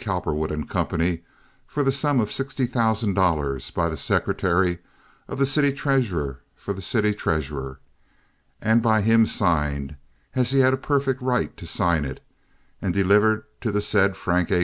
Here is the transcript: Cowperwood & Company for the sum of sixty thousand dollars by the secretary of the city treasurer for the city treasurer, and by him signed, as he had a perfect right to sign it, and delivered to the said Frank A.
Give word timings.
Cowperwood 0.00 0.68
& 0.68 0.68
Company 0.68 1.22
for 1.66 1.82
the 1.82 1.90
sum 1.90 2.20
of 2.20 2.30
sixty 2.30 2.66
thousand 2.66 3.14
dollars 3.14 3.72
by 3.72 3.88
the 3.88 3.96
secretary 3.96 4.78
of 5.26 5.38
the 5.40 5.44
city 5.46 5.72
treasurer 5.72 6.38
for 6.54 6.72
the 6.72 6.80
city 6.82 7.12
treasurer, 7.12 7.80
and 8.62 8.80
by 8.80 9.00
him 9.00 9.26
signed, 9.26 9.96
as 10.36 10.52
he 10.52 10.60
had 10.60 10.72
a 10.72 10.76
perfect 10.76 11.20
right 11.20 11.56
to 11.56 11.66
sign 11.66 12.04
it, 12.04 12.22
and 12.80 12.94
delivered 12.94 13.42
to 13.60 13.72
the 13.72 13.80
said 13.80 14.14
Frank 14.16 14.52
A. 14.52 14.56